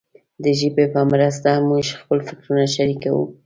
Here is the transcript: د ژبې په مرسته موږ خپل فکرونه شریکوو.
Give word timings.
د 0.43 0.45
ژبې 0.59 0.85
په 0.93 1.01
مرسته 1.11 1.49
موږ 1.69 1.85
خپل 1.99 2.17
فکرونه 2.27 2.65
شریکوو. 2.75 3.23